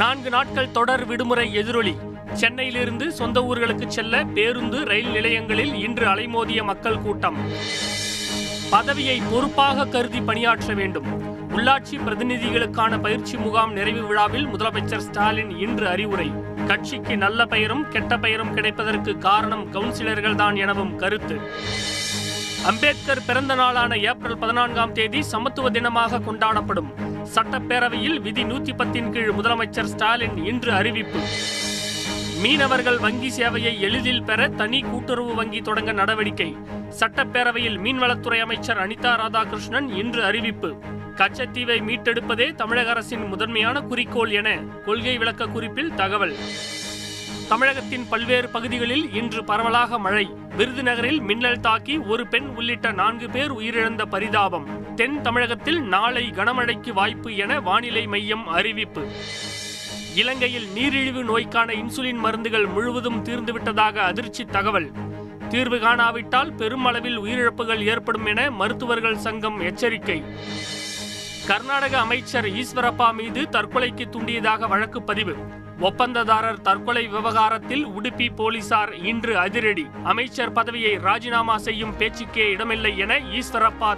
[0.00, 1.96] நான்கு நாட்கள் தொடர் விடுமுறை எதிரொலி.
[2.32, 7.36] சென்னையிலிருந்து சொந்த ஊர்களுக்கு செல்ல பேருந்து ரயில் நிலையங்களில் இன்று அலைமோதிய மக்கள் கூட்டம்.
[8.70, 11.06] பதவியை பொறுப்பாக கருதி பணியாற்ற வேண்டும்.
[11.56, 16.32] உள்ளாட்சி பிரதிநிதிகளுக்கான பயிற்சி முகாம் நிறைவு விழாவில் முதலமைச்சர் ஸ்டாலின் இன்று அறிவுரை.
[16.66, 21.40] கட்சிக்கு நல்ல பெயரும் கெட்ட பெயரும் கிடைப்பதற்கு காரணம் கவுன்சிலர்கள்தான் எனவும் கருத்து.
[22.66, 27.09] அம்பேத்கர் பிறந்த நாளான ஏப்ரல் பதினான்காம் தேதி சமத்துவ தினமாக கொண்டாடப்படும்.
[27.24, 31.18] சட்டப்பேரவையில் விதி நூத்தி பத்தின் கீழ் முதலமைச்சர் ஸ்டாலின் இன்று அறிவிப்பு.
[32.42, 36.56] மீனவர்கள் வங்கி சேவையை எளிதில் பெற தனி கூட்டுறவு வங்கி தொடங்க நடவடிக்கை.
[37.00, 40.74] சட்டப்பேரவையில் மீன்வளத்துறை அமைச்சர் அனிதா ராதாகிருஷ்ணன் இன்று அறிவிப்பு.
[41.16, 46.36] கச்சத்தீவை மீட்டெடுப்பதே தமிழக அரசின் முதன்மையான குறிக்கோள் என கொள்கை விளக்க குறிப்பில் தகவல்.
[47.50, 50.30] தமிழகத்தின் பல்வேறு பகுதிகளில் இன்று பரவலாக மழை.
[50.58, 54.94] விருதுநகரில் மின்னல் தாக்கி ஒரு பெண் உள்ளிட்ட நான்கு பேர் உயிரிழந்த பரிதாபம்.
[54.94, 59.08] தென் தமிழகத்தில் நாளை கனமழைக்கு வாய்ப்பு என வானிலை மையம் அறிவிப்பு.
[60.14, 64.90] இலங்கையில் நீரிழிவு நோய்க்கான இன்சுலின் மருந்துகள் முழுவதும் தீர்ந்துவிட்டதாக அதிர்ச்சி தகவல்.
[65.48, 70.24] தீர்வு காணாவிட்டால் பெருமளவில் உயிரிழப்புகள் ஏற்படும் என மருத்துவர்கள் சங்கம் எச்சரிக்கை.
[71.46, 75.36] கர்நாடக அமைச்சர் ஈஸ்வரப்பா மீது தற்கொலைக்கு தூண்டியதாக வழக்கு பதிவு.
[75.80, 79.86] ஒப்பந்ததாரர் தற்கொலை விவகாரத்தில் உடுப்பி போலீசார் இன்று அதிரடி.
[80.04, 83.96] அமைச்சர் பதவியை ராஜினாமா செய்யும் பேச்சுக்கே இடமில்லை என ஈஸ்வரப்பா